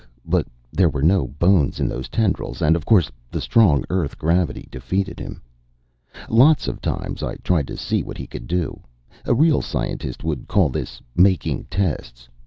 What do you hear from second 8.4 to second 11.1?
do. A real scientist would call this